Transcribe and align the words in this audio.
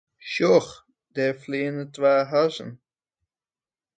Sjoch, 0.31 0.71
dêr 1.13 1.33
fleane 1.41 1.83
twa 1.93 2.13
hazzen. 2.31 2.71